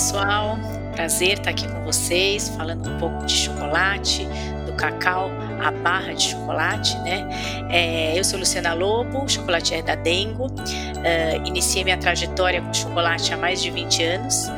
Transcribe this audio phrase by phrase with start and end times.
[0.00, 0.58] pessoal,
[0.94, 4.26] prazer estar aqui com vocês, falando um pouco de chocolate,
[4.64, 5.30] do cacau,
[5.62, 7.28] a barra de chocolate, né?
[7.68, 13.36] É, eu sou Luciana Lobo, chocolatier da Dengo, uh, iniciei minha trajetória com chocolate há
[13.36, 14.48] mais de 20 anos,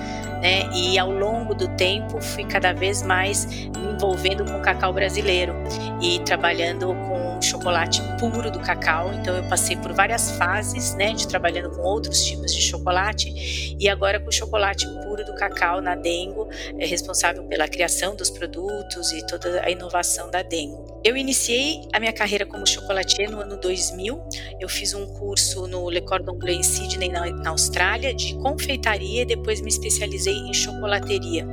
[0.41, 0.71] né?
[0.73, 5.57] E ao longo do tempo fui cada vez mais me envolvendo com o cacau brasileiro
[6.01, 7.12] e trabalhando com
[7.43, 9.13] chocolate puro do cacau.
[9.15, 13.89] Então eu passei por várias fases, né, de trabalhando com outros tipos de chocolate e
[13.89, 19.27] agora com chocolate puro do cacau na Dengo, é responsável pela criação dos produtos e
[19.27, 21.01] toda a inovação da Dengo.
[21.05, 24.23] Eu iniciei a minha carreira como chocolatier no ano 2000.
[24.61, 29.23] Eu fiz um curso no Le Cordon Bleu em Sydney, na, na Austrália, de confeitaria
[29.23, 31.47] e depois me especializei em chocolateria.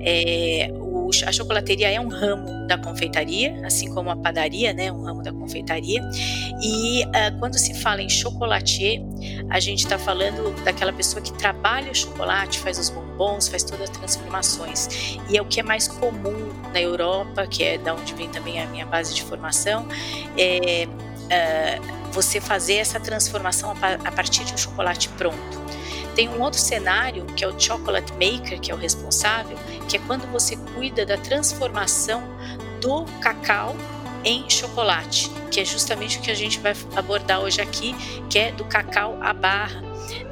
[0.00, 0.70] É,
[1.26, 5.32] a chocolateria é um ramo da confeitaria, assim como a padaria, né, um ramo da
[5.32, 6.02] confeitaria.
[6.62, 9.02] E uh, quando se fala em chocolatier,
[9.50, 13.90] a gente está falando daquela pessoa que trabalha o chocolate, faz os bombons, faz todas
[13.90, 15.18] as transformações.
[15.28, 18.60] E é o que é mais comum na Europa, que é da onde vem também
[18.60, 19.86] a minha base de formação,
[20.36, 25.66] é uh, você fazer essa transformação a partir de um chocolate pronto.
[26.14, 29.58] Tem um outro cenário, que é o chocolate maker, que é o responsável,
[29.88, 32.22] que é quando você cuida da transformação
[32.80, 33.74] do cacau
[34.24, 37.94] em chocolate, que é justamente o que a gente vai abordar hoje aqui,
[38.28, 39.80] que é do cacau à barra.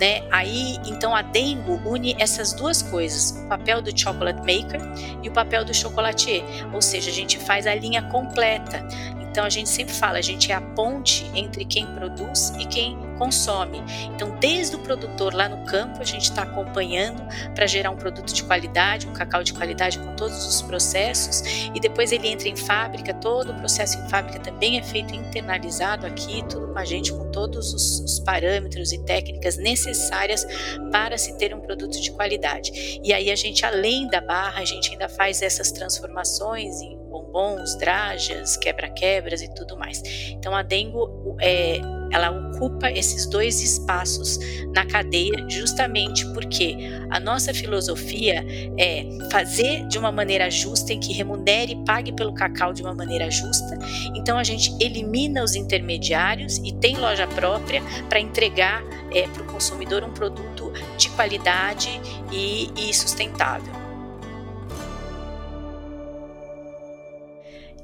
[0.01, 0.27] Né?
[0.31, 4.81] Aí, então a Dengo une essas duas coisas, o papel do chocolate maker
[5.23, 8.87] e o papel do chocolatier, ou seja, a gente faz a linha completa.
[9.21, 12.97] Então a gente sempre fala, a gente é a ponte entre quem produz e quem
[13.15, 13.83] consome.
[14.15, 17.23] Então, desde o produtor lá no campo, a gente está acompanhando
[17.55, 21.43] para gerar um produto de qualidade, um cacau de qualidade com todos os processos,
[21.75, 26.07] e depois ele entra em fábrica, todo o processo em fábrica também é feito internalizado
[26.07, 30.47] aqui, tudo com a gente, com todos os, os parâmetros e técnicas necessárias
[30.91, 33.01] para se ter um produto de qualidade.
[33.03, 37.77] E aí a gente, além da barra, a gente ainda faz essas transformações em bombons,
[37.77, 40.03] drajas, quebra-quebras e tudo mais.
[40.31, 41.81] Então a Dengo é,
[42.15, 44.39] ela ocupa esses dois espaços
[44.73, 46.77] na cadeia justamente porque
[47.11, 48.45] a nossa filosofia
[48.79, 52.95] é fazer de uma maneira justa em que remunere e pague pelo cacau de uma
[52.95, 53.77] maneira justa.
[54.15, 59.47] Então a gente elimina os intermediários e tem loja própria para entregar é, para o
[59.47, 62.01] consumidor um produto de qualidade
[62.31, 63.73] e, e sustentável.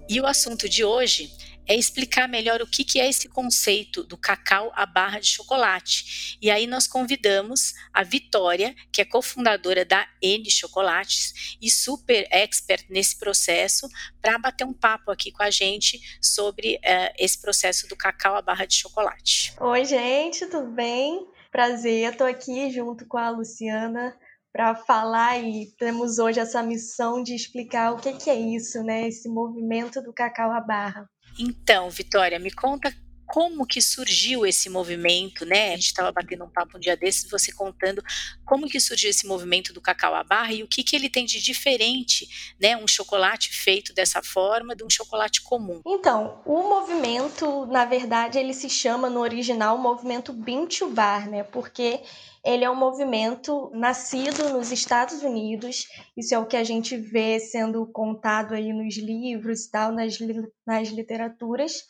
[0.09, 1.33] E o assunto de hoje
[1.67, 6.39] é explicar melhor o que, que é esse conceito do cacau à barra de chocolate.
[6.41, 12.87] E aí nós convidamos a Vitória, que é cofundadora da N Chocolates e super expert
[12.89, 13.89] nesse processo,
[14.21, 18.43] para bater um papo aqui com a gente sobre uh, esse processo do cacau à
[18.43, 19.55] barra de chocolate.
[19.61, 21.27] Oi, gente, tudo bem?
[21.51, 24.17] Prazer, estou aqui junto com a Luciana
[24.53, 29.07] para falar e temos hoje essa missão de explicar o que, que é isso, né?
[29.07, 31.09] Esse movimento do cacau à barra.
[31.39, 32.95] Então, Vitória, me conta
[33.31, 35.69] como que surgiu esse movimento, né?
[35.69, 38.03] A gente estava batendo um papo um dia desses, você contando
[38.45, 41.25] como que surgiu esse movimento do cacau à barra e o que que ele tem
[41.25, 42.29] de diferente,
[42.61, 42.77] né?
[42.77, 45.81] Um chocolate feito dessa forma de um chocolate comum.
[45.87, 51.45] Então, o movimento, na verdade, ele se chama no original movimento Bean to Bar, né?
[51.45, 52.01] Porque
[52.45, 55.87] ele é um movimento nascido nos Estados Unidos,
[56.17, 60.19] isso é o que a gente vê sendo contado aí nos livros e tal, nas,
[60.67, 61.87] nas literaturas.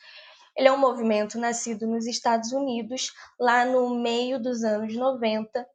[0.56, 5.66] Ele é um movimento nascido nos Estados Unidos, lá no meio dos anos 90,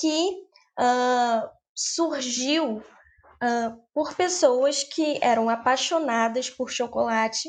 [0.00, 0.30] que
[0.78, 7.48] uh, surgiu uh, por pessoas que eram apaixonadas por chocolate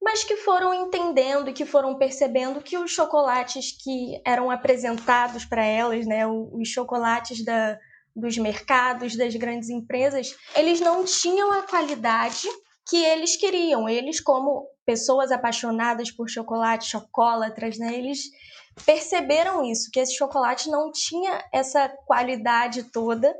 [0.00, 5.64] mas que foram entendendo e que foram percebendo que os chocolates que eram apresentados para
[5.64, 7.78] elas, né, os chocolates da,
[8.16, 12.48] dos mercados, das grandes empresas, eles não tinham a qualidade
[12.88, 13.88] que eles queriam.
[13.88, 18.20] Eles, como pessoas apaixonadas por chocolate, chocólatras, né, eles
[18.86, 23.34] perceberam isso, que esse chocolate não tinha essa qualidade toda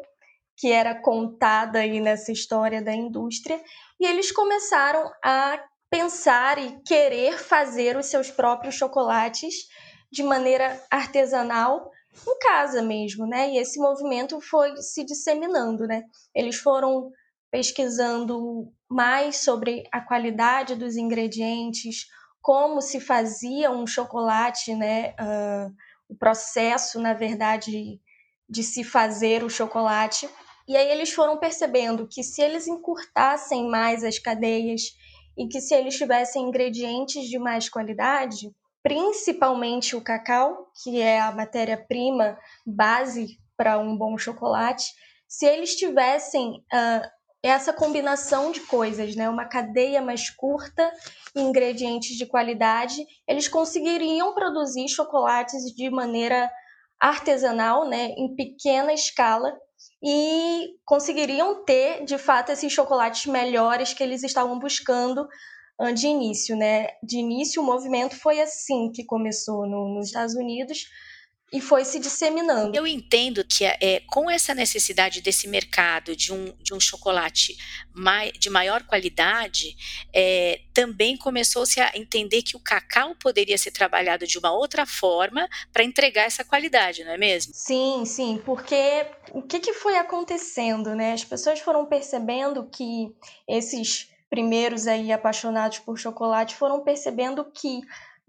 [0.56, 3.58] que era contada aí nessa história da indústria,
[3.98, 5.58] e eles começaram a
[5.90, 9.66] pensar e querer fazer os seus próprios chocolates
[10.10, 11.90] de maneira artesanal
[12.26, 13.50] em casa mesmo, né?
[13.50, 16.04] E esse movimento foi se disseminando, né?
[16.34, 17.10] Eles foram
[17.50, 22.06] pesquisando mais sobre a qualidade dos ingredientes,
[22.40, 25.10] como se fazia um chocolate, né?
[25.10, 25.74] Uh,
[26.08, 28.00] o processo, na verdade,
[28.48, 30.28] de se fazer o chocolate.
[30.66, 34.82] E aí eles foram percebendo que se eles encurtassem mais as cadeias
[35.40, 41.32] e que se eles tivessem ingredientes de mais qualidade, principalmente o cacau, que é a
[41.32, 44.92] matéria-prima base para um bom chocolate,
[45.26, 47.08] se eles tivessem uh,
[47.42, 50.92] essa combinação de coisas, né, uma cadeia mais curta
[51.34, 56.50] e ingredientes de qualidade, eles conseguiriam produzir chocolates de maneira
[57.00, 59.56] artesanal, né, em pequena escala
[60.02, 65.28] e conseguiriam ter, de fato, esses chocolates melhores que eles estavam buscando
[65.94, 66.88] de início, né?
[67.02, 70.84] De início, o movimento foi assim que começou no, nos Estados Unidos
[71.52, 72.76] e foi se disseminando.
[72.76, 77.56] Eu entendo que é, com essa necessidade desse mercado de um, de um chocolate
[77.92, 79.76] mai, de maior qualidade,
[80.14, 85.48] é, também começou-se a entender que o cacau poderia ser trabalhado de uma outra forma
[85.72, 87.52] para entregar essa qualidade, não é mesmo?
[87.52, 91.14] Sim, sim, porque o que, que foi acontecendo, né?
[91.14, 93.12] As pessoas foram percebendo que
[93.48, 97.80] esses primeiros aí apaixonados por chocolate foram percebendo que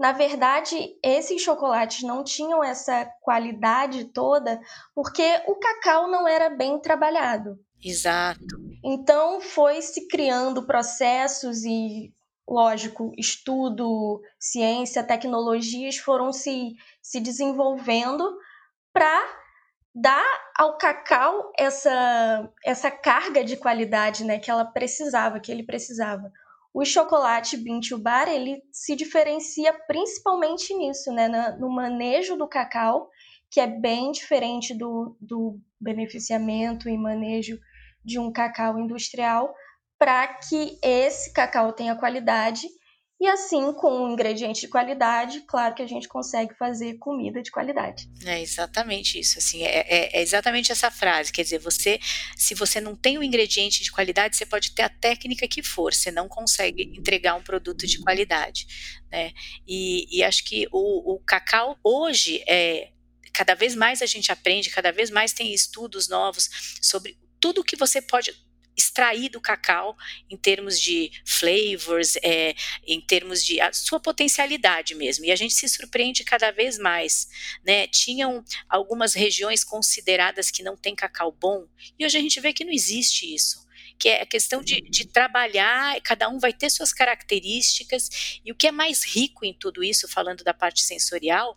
[0.01, 4.59] na verdade, esses chocolates não tinham essa qualidade toda
[4.95, 7.59] porque o cacau não era bem trabalhado.
[7.83, 8.43] Exato.
[8.83, 12.11] Então foi se criando processos e,
[12.49, 18.27] lógico, estudo, ciência, tecnologias foram se, se desenvolvendo
[18.91, 19.21] para
[19.93, 20.25] dar
[20.57, 26.31] ao cacau essa, essa carga de qualidade né, que ela precisava, que ele precisava.
[26.73, 31.27] O chocolate Bintu Bar, ele se diferencia principalmente nisso, né,
[31.59, 33.09] no manejo do cacau,
[33.49, 37.59] que é bem diferente do, do beneficiamento e manejo
[38.03, 39.53] de um cacau industrial,
[39.99, 42.67] para que esse cacau tenha qualidade
[43.21, 47.51] e assim, com um ingrediente de qualidade, claro que a gente consegue fazer comida de
[47.51, 48.09] qualidade.
[48.25, 51.31] É exatamente isso, assim, é, é, é, exatamente essa frase.
[51.31, 51.99] Quer dizer, você,
[52.35, 55.61] se você não tem o um ingrediente de qualidade, você pode ter a técnica que
[55.61, 58.65] for, você não consegue entregar um produto de qualidade,
[59.11, 59.33] né?
[59.67, 62.89] E, e acho que o, o cacau hoje é
[63.31, 66.49] cada vez mais a gente aprende, cada vez mais tem estudos novos
[66.81, 68.33] sobre tudo que você pode
[68.75, 69.97] extrair do cacau
[70.29, 75.25] em termos de flavors, é, em termos de sua potencialidade mesmo.
[75.25, 77.27] E a gente se surpreende cada vez mais,
[77.65, 77.87] né?
[77.87, 82.65] Tinham algumas regiões consideradas que não tem cacau bom e hoje a gente vê que
[82.65, 83.61] não existe isso
[84.01, 88.55] que é a questão de, de, trabalhar, cada um vai ter suas características, e o
[88.55, 91.55] que é mais rico em tudo isso, falando da parte sensorial,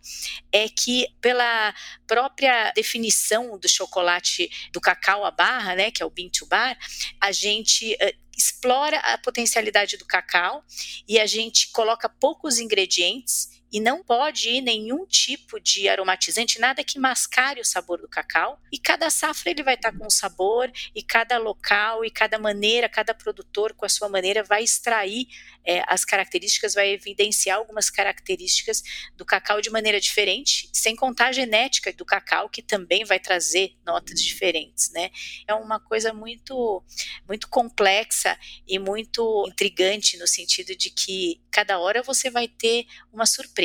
[0.52, 1.74] é que pela
[2.06, 6.76] própria definição do chocolate do cacau à barra, né, que é o bean to bar,
[7.18, 10.62] a gente uh, explora a potencialidade do cacau
[11.08, 16.84] e a gente coloca poucos ingredientes e não pode ir nenhum tipo de aromatizante, nada
[16.84, 18.56] que mascare o sabor do cacau.
[18.70, 22.88] E cada safra ele vai estar com um sabor e cada local e cada maneira,
[22.88, 25.26] cada produtor com a sua maneira vai extrair
[25.66, 28.80] é, as características, vai evidenciar algumas características
[29.16, 33.74] do cacau de maneira diferente, sem contar a genética do cacau que também vai trazer
[33.84, 35.10] notas diferentes, né?
[35.48, 36.84] É uma coisa muito
[37.26, 38.38] muito complexa
[38.68, 43.63] e muito intrigante no sentido de que cada hora você vai ter uma surpresa,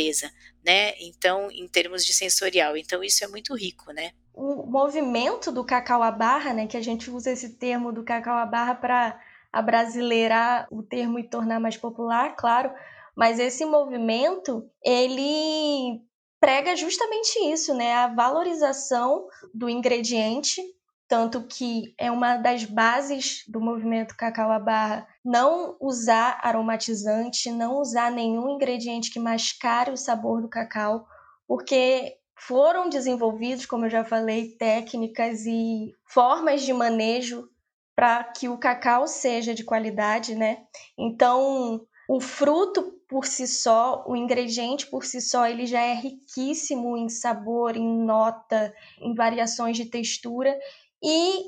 [0.66, 0.94] né?
[1.00, 4.12] Então, em termos de sensorial, então isso é muito rico, né?
[4.34, 8.38] O movimento do cacau à barra, né, que a gente usa esse termo do cacau
[8.38, 9.20] à barra para
[9.52, 12.72] abrasileirar o termo e tornar mais popular, claro,
[13.16, 16.02] mas esse movimento, ele
[16.40, 20.62] prega justamente isso, né, a valorização do ingrediente
[21.10, 27.80] tanto que é uma das bases do movimento cacau à barra não usar aromatizante, não
[27.80, 31.08] usar nenhum ingrediente que mascare o sabor do cacau,
[31.48, 37.50] porque foram desenvolvidos, como eu já falei, técnicas e formas de manejo
[37.96, 40.60] para que o cacau seja de qualidade, né?
[40.98, 46.96] Então, o fruto por si só, o ingrediente por si só, ele já é riquíssimo
[46.96, 50.56] em sabor, em nota, em variações de textura
[51.04, 51.46] e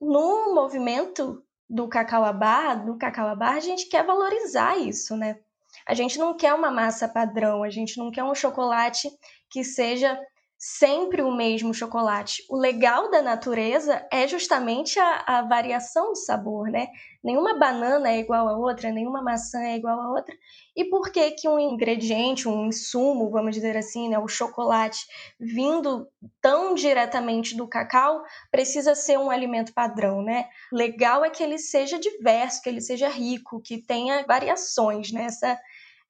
[0.00, 2.94] no movimento do cacau do
[3.34, 5.38] barra, a gente quer valorizar isso, né?
[5.86, 9.10] A gente não quer uma massa padrão, a gente não quer um chocolate
[9.50, 10.18] que seja
[10.58, 12.42] sempre o mesmo chocolate.
[12.48, 16.88] O legal da natureza é justamente a, a, variação de sabor, né?
[17.22, 20.34] Nenhuma banana é igual a outra, nenhuma maçã é igual a outra.
[20.74, 25.04] E por que que um ingrediente, um insumo, vamos dizer assim, né, o chocolate,
[25.38, 26.08] vindo
[26.40, 30.48] tão diretamente do cacau, precisa ser um alimento padrão, né?
[30.72, 35.24] Legal é que ele seja diverso, que ele seja rico, que tenha variações, né?
[35.24, 35.58] Essa,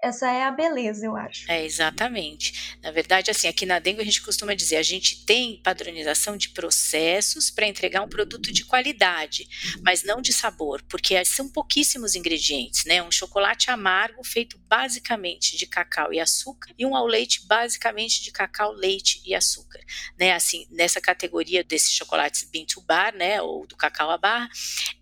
[0.02, 1.50] essa é a beleza, eu acho.
[1.50, 2.76] É, exatamente.
[2.82, 6.50] Na verdade, assim, aqui na Dengo a gente costuma dizer, a gente tem padronização de
[6.50, 9.48] processos para entregar um produto de qualidade,
[9.82, 13.02] mas não de sabor, porque são pouquíssimos ingredientes, né?
[13.02, 18.30] Um chocolate amargo feito basicamente de cacau e açúcar e um ao leite basicamente de
[18.30, 19.80] cacau, leite e açúcar,
[20.18, 20.32] né?
[20.34, 24.48] Assim, nessa categoria desses chocolates bean to bar, né, ou do cacau à barra,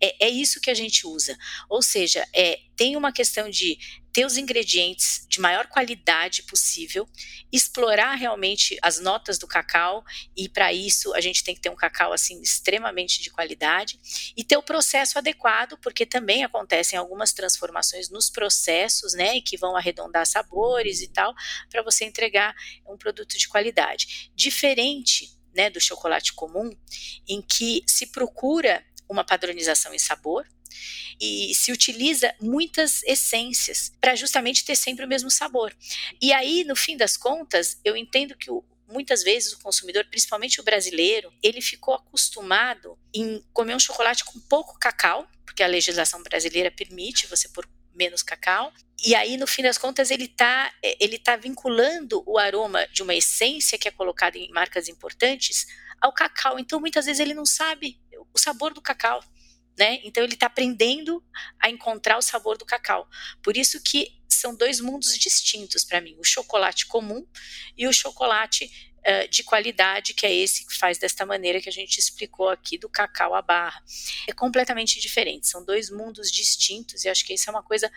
[0.01, 1.37] é, é isso que a gente usa.
[1.69, 3.77] Ou seja, é, tem uma questão de
[4.11, 7.05] ter os ingredientes de maior qualidade possível,
[7.51, 10.05] explorar realmente as notas do cacau
[10.37, 13.99] e para isso a gente tem que ter um cacau assim extremamente de qualidade
[14.37, 19.75] e ter o processo adequado, porque também acontecem algumas transformações nos processos, né, que vão
[19.75, 21.33] arredondar sabores e tal,
[21.69, 22.55] para você entregar
[22.87, 24.31] um produto de qualidade.
[24.33, 26.69] Diferente, né, do chocolate comum,
[27.27, 30.45] em que se procura uma padronização em sabor,
[31.19, 35.75] e se utiliza muitas essências para justamente ter sempre o mesmo sabor.
[36.21, 40.59] E aí, no fim das contas, eu entendo que o, muitas vezes o consumidor, principalmente
[40.59, 46.21] o brasileiro, ele ficou acostumado em comer um chocolate com pouco cacau, porque a legislação
[46.21, 48.73] brasileira permite você pôr menos cacau.
[49.03, 53.15] E aí, no fim das contas, ele está ele tá vinculando o aroma de uma
[53.15, 55.65] essência que é colocada em marcas importantes
[56.01, 56.59] ao cacau.
[56.59, 57.99] Então, muitas vezes ele não sabe
[58.33, 59.23] o sabor do cacau
[59.77, 59.99] né?
[60.03, 61.23] Então ele está aprendendo
[61.59, 63.07] a encontrar o sabor do cacau.
[63.41, 67.25] Por isso que são dois mundos distintos para mim: o chocolate comum
[67.77, 71.71] e o chocolate uh, de qualidade, que é esse que faz desta maneira que a
[71.71, 73.81] gente explicou aqui do cacau à barra.
[74.27, 75.47] É completamente diferente.
[75.47, 77.91] São dois mundos distintos e acho que isso é uma coisa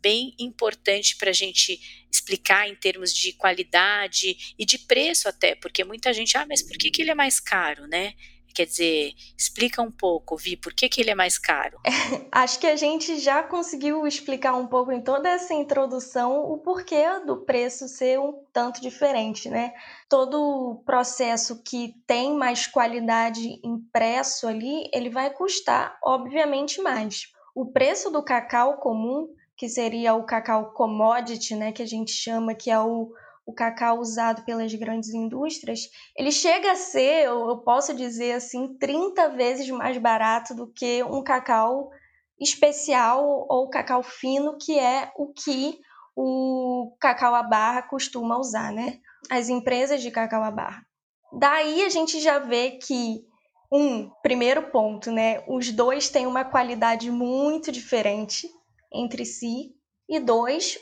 [0.00, 5.82] bem importante para a gente explicar em termos de qualidade e de preço até, porque
[5.84, 8.14] muita gente, ah, mas por que, que ele é mais caro, né?
[8.58, 11.78] Quer dizer, explica um pouco, Vi, por que, que ele é mais caro?
[11.84, 11.90] É,
[12.32, 17.20] acho que a gente já conseguiu explicar um pouco em toda essa introdução o porquê
[17.24, 19.72] do preço ser um tanto diferente, né?
[20.08, 27.28] Todo processo que tem mais qualidade impresso ali, ele vai custar, obviamente, mais.
[27.54, 32.56] O preço do cacau comum, que seria o cacau commodity, né, que a gente chama,
[32.56, 33.12] que é o
[33.48, 39.30] o cacau usado pelas grandes indústrias, ele chega a ser, eu posso dizer assim, 30
[39.30, 41.90] vezes mais barato do que um cacau
[42.38, 45.80] especial ou cacau fino, que é o que
[46.14, 48.98] o cacau à barra costuma usar, né?
[49.30, 50.84] As empresas de cacau à barra.
[51.32, 53.24] Daí a gente já vê que
[53.72, 55.42] um primeiro ponto, né?
[55.48, 58.46] Os dois têm uma qualidade muito diferente
[58.92, 59.74] entre si.
[60.06, 60.78] E dois,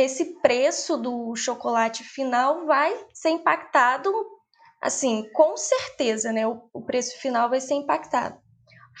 [0.00, 4.12] esse preço do chocolate final vai ser impactado,
[4.80, 6.46] assim, com certeza, né?
[6.46, 8.38] O, o preço final vai ser impactado.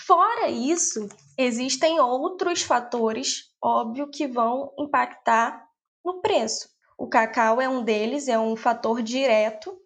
[0.06, 5.66] Fora isso, existem outros fatores, óbvio, que vão impactar
[6.04, 6.68] no preço.
[6.96, 9.76] O cacau é um deles, é um fator direto,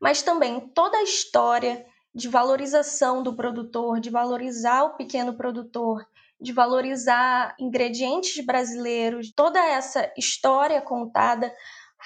[0.00, 6.06] mas também toda a história de valorização do produtor, de valorizar o pequeno produtor,
[6.40, 11.52] de valorizar ingredientes brasileiros, toda essa história contada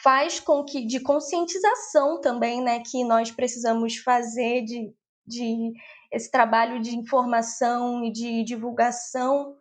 [0.02, 4.92] faz com que de conscientização também, né, que nós precisamos fazer de,
[5.26, 5.72] de
[6.10, 9.54] esse trabalho de informação e de divulgação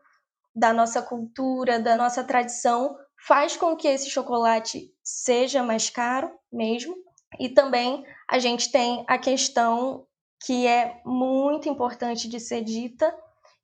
[0.55, 6.95] da nossa cultura, da nossa tradição, faz com que esse chocolate seja mais caro mesmo.
[7.39, 10.05] E também a gente tem a questão
[10.45, 13.13] que é muito importante de ser dita,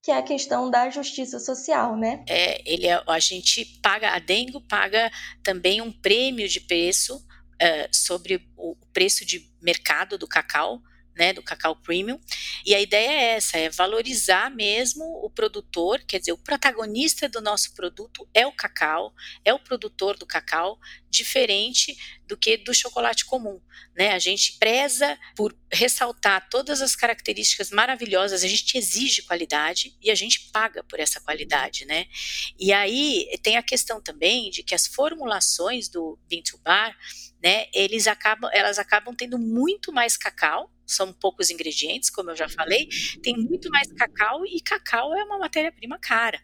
[0.03, 2.23] que é a questão da justiça social, né?
[2.27, 5.11] É, ele é, a gente paga, a Dengo paga
[5.43, 10.81] também um prêmio de preço uh, sobre o preço de mercado do cacau,
[11.17, 12.19] né, do cacau premium.
[12.65, 17.41] E a ideia é essa, é valorizar mesmo o produtor, quer dizer, o protagonista do
[17.41, 21.97] nosso produto é o cacau, é o produtor do cacau, diferente
[22.27, 23.59] do que do chocolate comum,
[23.95, 24.13] né?
[24.13, 30.15] A gente preza por ressaltar todas as características maravilhosas, a gente exige qualidade e a
[30.15, 32.05] gente paga por essa qualidade, né?
[32.59, 36.95] E aí tem a questão também de que as formulações do Bean to Bar,
[37.41, 42.47] né, eles acabam, elas acabam tendo muito mais cacau são poucos ingredientes, como eu já
[42.47, 42.87] falei,
[43.21, 46.41] tem muito mais cacau e cacau é uma matéria-prima cara.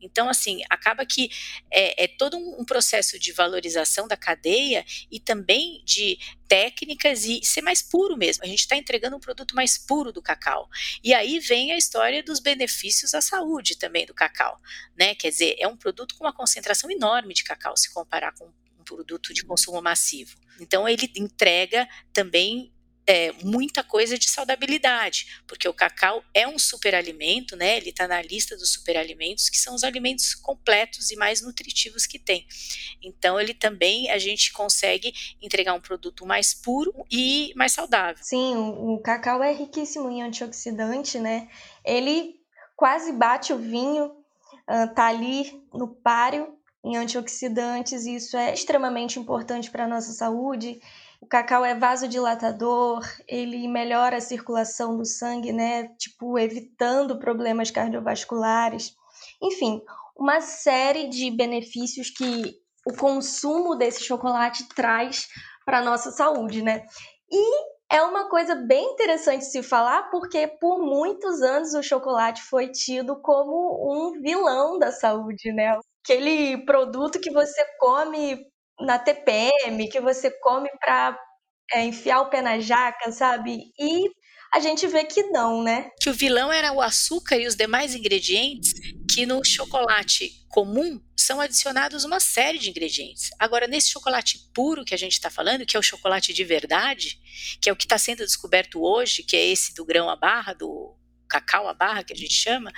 [0.00, 1.30] Então, assim, acaba que
[1.70, 7.62] é, é todo um, processo de valorização da cadeia e também de técnicas e ser
[7.62, 8.44] mais puro mesmo.
[8.44, 10.68] A gente está entregando um produto mais puro do cacau.
[11.02, 14.60] E aí vem a história dos benefícios à saúde também do cacau,
[14.96, 15.14] né?
[15.14, 18.84] Quer dizer, é um produto com uma concentração enorme de cacau se comparar com um
[18.84, 20.36] produto de consumo massivo.
[20.60, 22.72] Então ele entrega também
[23.06, 27.76] é, muita coisa de saudabilidade, porque o cacau é um superalimento, né?
[27.76, 32.18] Ele está na lista dos superalimentos, que são os alimentos completos e mais nutritivos que
[32.18, 32.46] tem.
[33.00, 38.22] Então, ele também a gente consegue entregar um produto mais puro e mais saudável.
[38.22, 41.48] Sim, o, cacau é riquíssimo em antioxidante, né?
[41.84, 42.34] Ele
[42.74, 44.10] quase bate o vinho,
[44.94, 50.80] tá ali no páreo em antioxidantes, e isso é extremamente importante para a nossa saúde.
[51.26, 55.88] O cacau é vasodilatador, ele melhora a circulação do sangue, né?
[55.98, 58.94] Tipo, evitando problemas cardiovasculares.
[59.42, 59.82] Enfim,
[60.16, 62.54] uma série de benefícios que
[62.86, 65.26] o consumo desse chocolate traz
[65.64, 66.86] para a nossa saúde, né?
[67.28, 72.68] E é uma coisa bem interessante se falar, porque por muitos anos o chocolate foi
[72.68, 75.76] tido como um vilão da saúde, né?
[76.04, 78.46] Aquele produto que você come
[78.80, 81.18] na TPM, que você come para
[81.72, 83.72] é, enfiar o pé na jaca, sabe?
[83.78, 84.10] E
[84.52, 85.90] a gente vê que não, né?
[86.00, 88.72] Que o vilão era o açúcar e os demais ingredientes,
[89.12, 93.30] que no chocolate comum são adicionados uma série de ingredientes.
[93.38, 97.18] Agora, nesse chocolate puro que a gente está falando, que é o chocolate de verdade,
[97.60, 100.52] que é o que está sendo descoberto hoje, que é esse do grão à barra,
[100.52, 102.72] do cacau à barra, que a gente chama,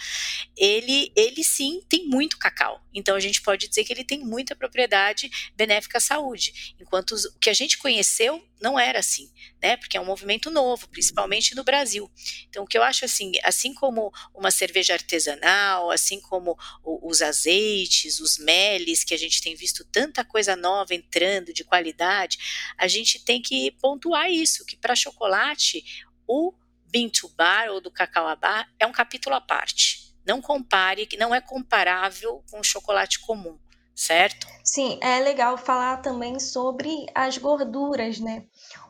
[0.56, 2.82] ele, ele sim tem muito cacau.
[2.92, 6.74] Então a gente pode dizer que ele tem muita propriedade benéfica à saúde.
[6.80, 9.30] Enquanto o que a gente conheceu não era assim,
[9.62, 9.76] né?
[9.76, 12.10] Porque é um movimento novo, principalmente no Brasil.
[12.48, 18.18] Então o que eu acho assim, assim como uma cerveja artesanal, assim como os azeites,
[18.18, 22.38] os meles, que a gente tem visto tanta coisa nova entrando de qualidade,
[22.76, 25.84] a gente tem que pontuar isso, que para chocolate
[26.26, 26.52] o
[26.90, 30.14] Bean to Bar ou do Cacau a Bar é um capítulo à parte.
[30.26, 33.58] Não compare, que não é comparável com o chocolate comum,
[33.94, 34.46] certo?
[34.64, 38.46] Sim, é legal falar também sobre as gorduras, né?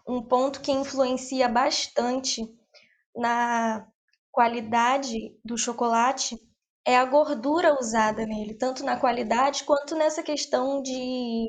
[0.06, 2.42] Um ponto que influencia bastante
[3.14, 3.86] na
[4.30, 6.36] qualidade do chocolate
[6.84, 11.48] é a gordura usada nele, tanto na qualidade quanto nessa questão de,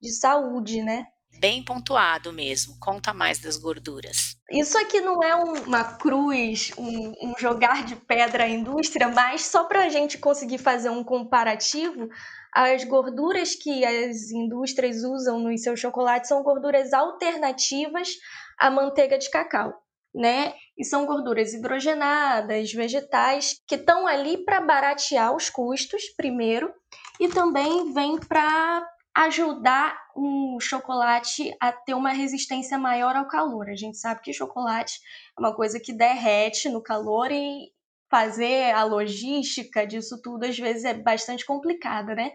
[0.00, 1.06] de saúde, né?
[1.40, 2.78] Bem pontuado mesmo.
[2.78, 4.35] Conta mais das gorduras.
[4.50, 9.64] Isso aqui não é uma cruz, um, um jogar de pedra à indústria, mas só
[9.64, 12.08] para a gente conseguir fazer um comparativo,
[12.54, 18.08] as gorduras que as indústrias usam nos seus chocolates são gorduras alternativas
[18.56, 19.74] à manteiga de cacau.
[20.14, 20.54] Né?
[20.78, 26.72] E são gorduras hidrogenadas, vegetais, que estão ali para baratear os custos, primeiro,
[27.20, 33.70] e também vem para ajudar o chocolate a ter uma resistência maior ao calor.
[33.70, 35.00] A gente sabe que chocolate
[35.36, 37.72] é uma coisa que derrete no calor e
[38.10, 42.32] fazer a logística disso tudo às vezes é bastante complicada, né?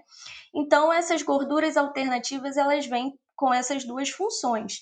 [0.53, 4.79] Então essas gorduras alternativas elas vêm com essas duas funções.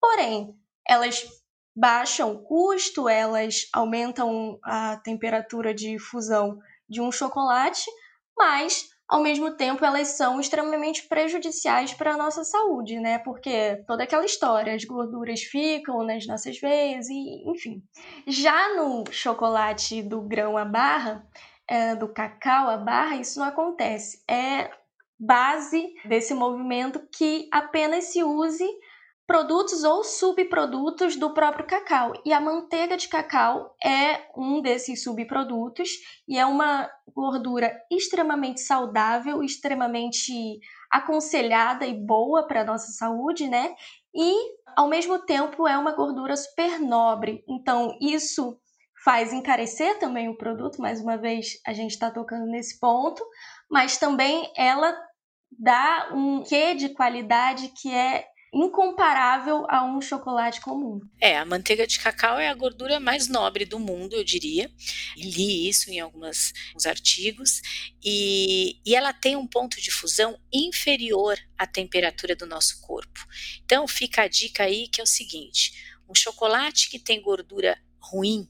[0.00, 0.54] Porém,
[0.88, 1.24] elas
[1.76, 7.84] baixam o custo, elas aumentam a temperatura de fusão de um chocolate,
[8.36, 13.18] mas ao mesmo tempo elas são extremamente prejudiciais para a nossa saúde, né?
[13.18, 17.82] Porque toda aquela história, as gorduras ficam nas nossas veias e, enfim.
[18.26, 21.26] Já no chocolate do grão à barra,
[21.68, 24.22] é, do cacau à barra, isso não acontece.
[24.28, 24.70] É
[25.18, 28.66] base desse movimento que apenas se use
[29.26, 32.12] produtos ou subprodutos do próprio cacau.
[32.24, 35.90] E a manteiga de cacau é um desses subprodutos
[36.28, 40.60] e é uma gordura extremamente saudável, extremamente
[40.90, 43.74] aconselhada e boa para a nossa saúde, né?
[44.14, 44.34] E
[44.76, 47.42] ao mesmo tempo é uma gordura super nobre.
[47.48, 48.58] Então, isso
[49.04, 53.22] faz encarecer também o produto, mais uma vez a gente está tocando nesse ponto,
[53.70, 54.96] mas também ela
[55.58, 61.00] dá um quê de qualidade que é incomparável a um chocolate comum.
[61.20, 64.70] É, a manteiga de cacau é a gordura mais nobre do mundo, eu diria.
[65.16, 66.52] Li isso em alguns
[66.86, 67.60] artigos.
[68.02, 73.26] E, e ela tem um ponto de fusão inferior à temperatura do nosso corpo.
[73.64, 75.72] Então, fica a dica aí que é o seguinte:
[76.08, 78.46] um chocolate que tem gordura ruim,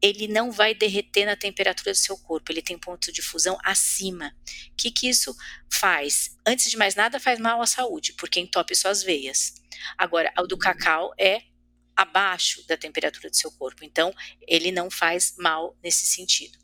[0.00, 4.34] ele não vai derreter na temperatura do seu corpo, ele tem ponto de fusão acima.
[4.72, 5.34] O que, que isso
[5.70, 6.36] faz?
[6.46, 9.54] Antes de mais nada, faz mal à saúde, porque entope suas veias.
[9.96, 11.42] Agora, o do cacau é
[11.96, 14.14] abaixo da temperatura do seu corpo, então
[14.46, 16.56] ele não faz mal nesse sentido.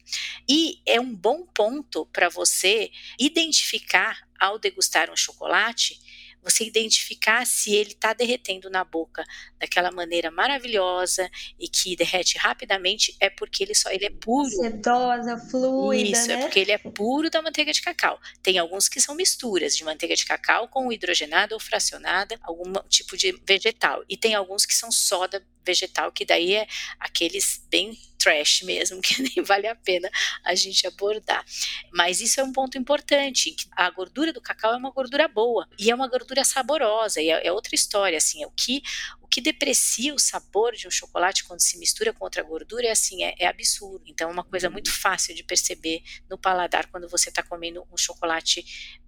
[0.49, 5.99] E é um bom ponto para você identificar ao degustar um chocolate
[6.45, 9.25] você identificar se ele está derretendo na boca
[9.59, 11.29] daquela maneira maravilhosa
[11.59, 14.49] e que derrete rapidamente, é porque ele só ele é puro.
[14.51, 16.11] Sedosa, fluida.
[16.11, 16.41] Isso, é né?
[16.43, 18.21] é porque ele é puro da manteiga de cacau.
[18.43, 23.17] Tem alguns que são misturas de manteiga de cacau com hidrogenada ou fracionada, algum tipo
[23.17, 24.05] de vegetal.
[24.09, 26.67] E tem alguns que são só da, vegetal, que daí é
[26.99, 30.11] aqueles bem trash mesmo, que nem vale a pena
[30.43, 31.45] a gente abordar.
[31.93, 35.91] Mas isso é um ponto importante, a gordura do cacau é uma gordura boa e
[35.91, 38.83] é uma gordura saborosa, e é, é outra história, assim, é o que
[39.21, 42.91] o que deprecia o sabor de um chocolate quando se mistura com outra gordura é
[42.91, 44.05] assim, é, é absurdo.
[44.07, 47.97] Então é uma coisa muito fácil de perceber no paladar quando você está comendo um
[47.97, 48.65] chocolate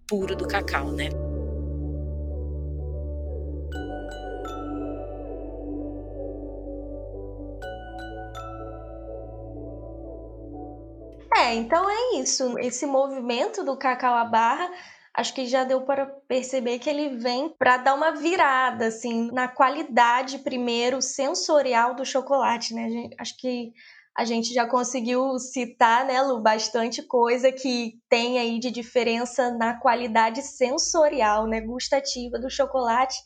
[0.06, 1.10] puro do cacau, né?
[11.46, 12.58] É, então é isso.
[12.58, 14.68] Esse movimento do cacau à barra,
[15.14, 19.46] acho que já deu para perceber que ele vem para dar uma virada, assim, na
[19.46, 23.10] qualidade, primeiro, sensorial do chocolate, né?
[23.20, 23.72] Acho que
[24.16, 29.78] a gente já conseguiu citar, né, Lu, bastante coisa que tem aí de diferença na
[29.78, 33.16] qualidade sensorial, né, gustativa do chocolate,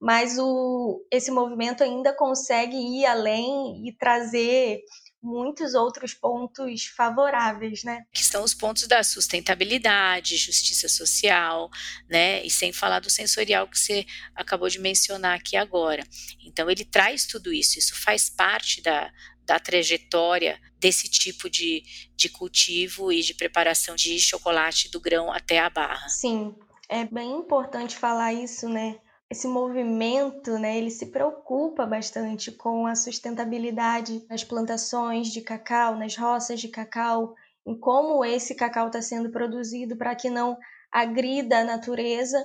[0.00, 4.80] mas o, esse movimento ainda consegue ir além e trazer
[5.22, 8.04] muitos outros pontos favoráveis, né?
[8.12, 11.70] Que são os pontos da sustentabilidade, justiça social,
[12.10, 12.44] né?
[12.44, 14.04] E sem falar do sensorial que você
[14.34, 16.02] acabou de mencionar aqui agora.
[16.44, 19.12] Então ele traz tudo isso, isso faz parte da,
[19.44, 21.84] da trajetória desse tipo de,
[22.16, 26.08] de cultivo e de preparação de chocolate do grão até a barra.
[26.08, 26.54] Sim,
[26.88, 28.98] é bem importante falar isso, né?
[29.32, 36.14] Esse movimento, né, ele se preocupa bastante com a sustentabilidade nas plantações de cacau, nas
[36.14, 37.34] roças de cacau,
[37.66, 40.58] em como esse cacau está sendo produzido para que não
[40.92, 42.44] agrida a natureza,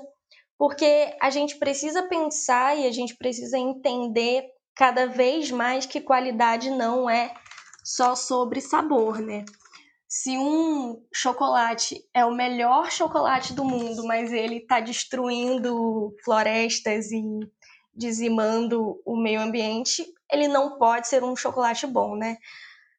[0.58, 6.69] porque a gente precisa pensar e a gente precisa entender cada vez mais que qualidade
[6.69, 7.34] não é
[7.84, 9.43] só sobre sabor, né?
[10.08, 17.22] Se um chocolate é o melhor chocolate do mundo, mas ele está destruindo florestas e
[17.93, 22.38] dizimando o meio ambiente, ele não pode ser um chocolate bom, né?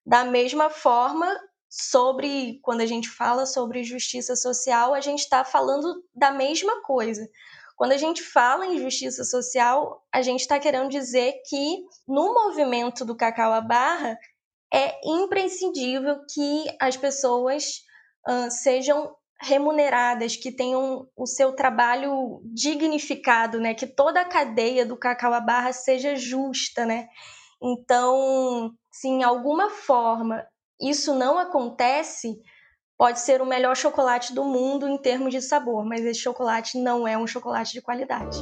[0.04, 1.34] Da mesma forma,
[1.68, 7.28] sobre quando a gente fala sobre justiça social, a gente está falando da mesma coisa.
[7.76, 13.04] Quando a gente fala em justiça social, a gente está querendo dizer que no movimento
[13.04, 14.18] do Cacau à Barra
[14.72, 17.82] é imprescindível que as pessoas
[18.28, 23.72] uh, sejam remuneradas, que tenham o seu trabalho dignificado, né?
[23.72, 27.08] Que toda a cadeia do cacau à barra seja justa, né?
[27.62, 30.44] Então, se em alguma forma
[30.80, 32.40] isso não acontece,
[32.96, 37.06] pode ser o melhor chocolate do mundo em termos de sabor, mas esse chocolate não
[37.06, 38.38] é um chocolate de qualidade.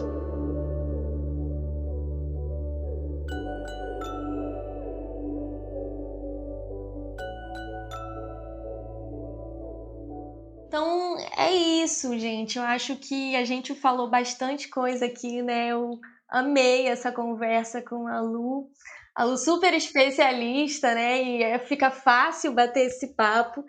[11.36, 12.58] É isso, gente.
[12.58, 15.68] Eu acho que a gente falou bastante coisa aqui, né?
[15.68, 18.70] Eu amei essa conversa com a Lu.
[19.14, 21.22] A Lu super especialista, né?
[21.22, 23.62] E é, fica fácil bater esse papo.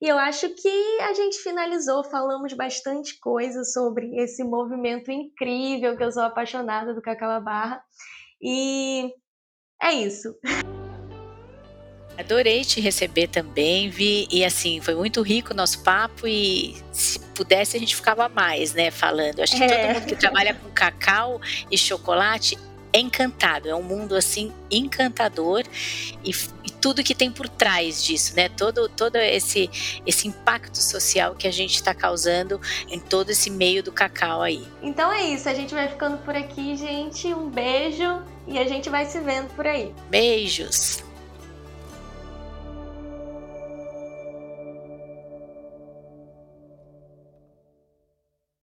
[0.00, 6.02] E eu acho que a gente finalizou, falamos bastante coisa sobre esse movimento incrível que
[6.02, 7.82] eu sou apaixonada do Cacau Barra.
[8.40, 9.12] E
[9.82, 10.34] é isso.
[12.20, 17.18] Adorei te receber também, Vi, e assim, foi muito rico o nosso papo e se
[17.34, 19.40] pudesse a gente ficava mais, né, falando.
[19.40, 19.68] Acho que é.
[19.68, 22.58] todo mundo que trabalha com cacau e chocolate
[22.92, 25.62] é encantado, é um mundo assim encantador
[26.24, 28.48] e, e, tudo que tem por trás disso, né?
[28.48, 29.70] Todo, todo esse,
[30.06, 34.66] esse impacto social que a gente está causando em todo esse meio do cacau aí.
[34.82, 37.32] Então é isso, a gente vai ficando por aqui, gente.
[37.32, 39.94] Um beijo e a gente vai se vendo por aí.
[40.08, 41.09] Beijos!